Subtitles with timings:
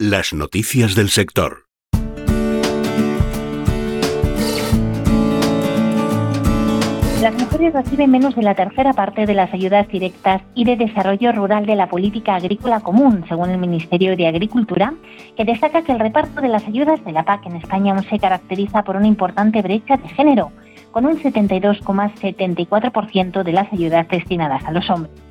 [0.00, 1.64] Las noticias del sector.
[7.20, 11.32] Las mujeres reciben menos de la tercera parte de las ayudas directas y de desarrollo
[11.32, 14.94] rural de la política agrícola común, según el Ministerio de Agricultura,
[15.36, 18.84] que destaca que el reparto de las ayudas de la PAC en España se caracteriza
[18.84, 20.52] por una importante brecha de género,
[20.92, 25.27] con un 72,74% de las ayudas destinadas a los hombres.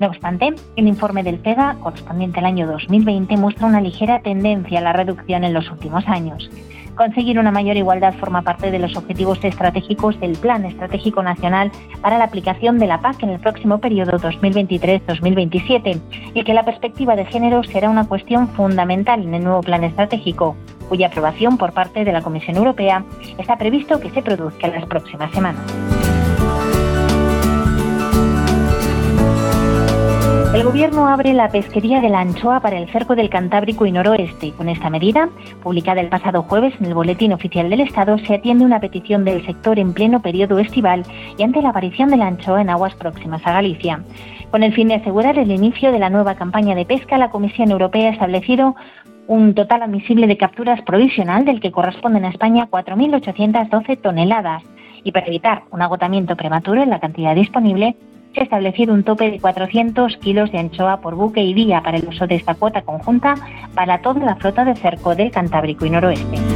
[0.00, 4.82] No obstante, el informe del PEGA, correspondiente al año 2020, muestra una ligera tendencia a
[4.82, 6.50] la reducción en los últimos años.
[6.96, 12.16] Conseguir una mayor igualdad forma parte de los objetivos estratégicos del Plan Estratégico Nacional para
[12.16, 16.00] la aplicación de la PAC en el próximo periodo 2023-2027
[16.32, 20.56] y que la perspectiva de género será una cuestión fundamental en el nuevo Plan Estratégico,
[20.88, 23.04] cuya aprobación por parte de la Comisión Europea
[23.36, 26.09] está previsto que se produzca en las próximas semanas.
[30.60, 34.52] El Gobierno abre la pesquería de la anchoa para el cerco del Cantábrico y Noroeste.
[34.52, 35.30] Con esta medida,
[35.62, 39.42] publicada el pasado jueves en el Boletín Oficial del Estado, se atiende una petición del
[39.46, 41.04] sector en pleno periodo estival
[41.38, 44.04] y ante la aparición de la anchoa en aguas próximas a Galicia.
[44.50, 47.70] Con el fin de asegurar el inicio de la nueva campaña de pesca, la Comisión
[47.70, 48.76] Europea ha establecido
[49.28, 54.62] un total admisible de capturas provisional del que corresponden a España 4.812 toneladas.
[55.04, 57.96] Y para evitar un agotamiento prematuro en la cantidad disponible,
[58.34, 61.98] se ha establecido un tope de 400 kilos de anchoa por buque y día para
[61.98, 63.34] el uso de esta cuota conjunta
[63.74, 66.49] para toda la flota de cerco del Cantábrico y Noroeste.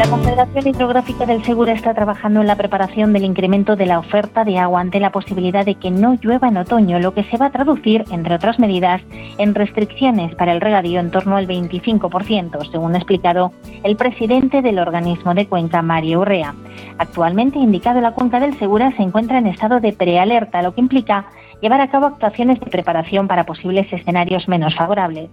[0.00, 4.44] La Confederación Hidrográfica del Segura está trabajando en la preparación del incremento de la oferta
[4.44, 7.46] de agua ante la posibilidad de que no llueva en otoño, lo que se va
[7.46, 9.02] a traducir, entre otras medidas,
[9.36, 14.78] en restricciones para el regadío en torno al 25%, según ha explicado el presidente del
[14.78, 16.54] organismo de Cuenca, Mario Urrea.
[16.96, 21.26] Actualmente, indicado la cuenca del Segura se encuentra en estado de prealerta, lo que implica
[21.60, 25.28] llevar a cabo actuaciones de preparación para posibles escenarios menos favorables.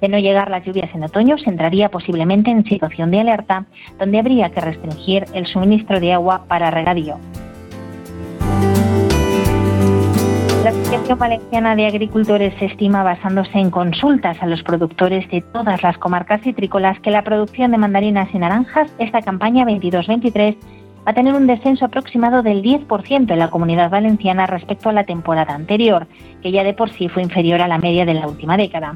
[0.00, 3.66] De no llegar las lluvias en otoño, se entraría posiblemente en situación de alerta,
[3.98, 7.18] donde habría que restringir el suministro de agua para regadío.
[10.64, 15.96] La Asociación Valenciana de Agricultores estima, basándose en consultas a los productores de todas las
[15.98, 20.56] comarcas citrícolas, que la producción de mandarinas y naranjas esta campaña 22-23
[21.06, 25.04] va a tener un descenso aproximado del 10% en la comunidad valenciana respecto a la
[25.04, 26.06] temporada anterior,
[26.42, 28.94] que ya de por sí fue inferior a la media de la última década.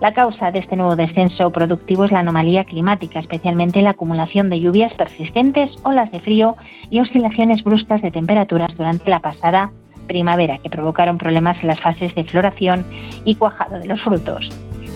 [0.00, 4.58] La causa de este nuevo descenso productivo es la anomalía climática, especialmente la acumulación de
[4.58, 6.56] lluvias persistentes, olas de frío
[6.88, 9.72] y oscilaciones bruscas de temperaturas durante la pasada
[10.06, 12.86] primavera, que provocaron problemas en las fases de floración
[13.26, 14.48] y cuajado de los frutos.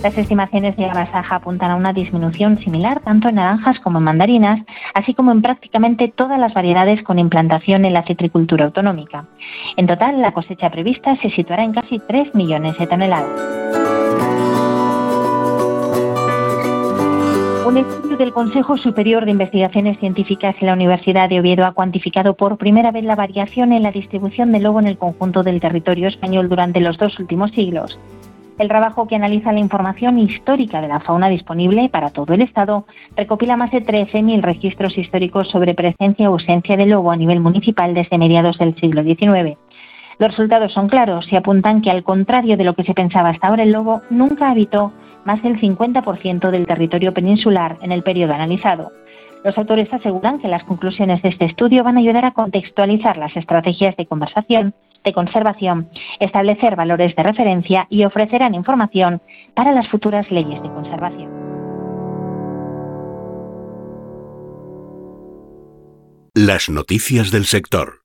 [0.02, 4.60] Las estimaciones de Abasaja apuntan a una disminución similar tanto en naranjas como en mandarinas,
[4.94, 9.26] así como en prácticamente todas las variedades con implantación en la citricultura autonómica.
[9.76, 13.83] En total, la cosecha prevista se situará en casi 3 millones de toneladas.
[17.66, 22.34] Un estudio del Consejo Superior de Investigaciones Científicas y la Universidad de Oviedo ha cuantificado
[22.34, 26.08] por primera vez la variación en la distribución del lobo en el conjunto del territorio
[26.08, 27.98] español durante los dos últimos siglos.
[28.58, 32.84] El trabajo que analiza la información histórica de la fauna disponible para todo el Estado
[33.16, 37.94] recopila más de 13.000 registros históricos sobre presencia o ausencia de lobo a nivel municipal
[37.94, 39.56] desde mediados del siglo XIX.
[40.18, 43.48] Los resultados son claros y apuntan que, al contrario de lo que se pensaba hasta
[43.48, 44.92] ahora, el lobo nunca habitó
[45.24, 48.92] más del 50% del territorio peninsular en el periodo analizado.
[49.44, 53.36] Los autores aseguran que las conclusiones de este estudio van a ayudar a contextualizar las
[53.36, 54.74] estrategias de conversación,
[55.04, 59.20] de conservación, establecer valores de referencia y ofrecerán información
[59.54, 61.30] para las futuras leyes de conservación.
[66.34, 68.03] Las noticias del sector.